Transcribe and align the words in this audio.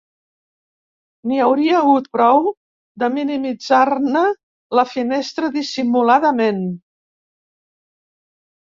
N'hi 1.31 1.41
hauria 1.47 1.75
hagut 1.79 2.07
prou 2.17 2.49
de 3.03 3.11
minimitzar-ne 3.19 4.25
la 4.81 4.87
finestra 4.97 5.53
dissimuladament. 5.61 6.69